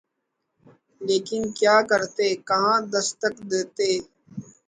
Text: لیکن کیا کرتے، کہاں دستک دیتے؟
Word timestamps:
لیکن 1.01 1.41
کیا 1.57 1.75
کرتے، 1.89 2.27
کہاں 2.47 2.77
دستک 2.93 3.35
دیتے؟ 3.51 3.89